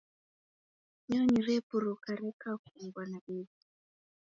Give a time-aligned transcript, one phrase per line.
[1.09, 3.57] Nyonyi repuruka renda kumbwa na igho.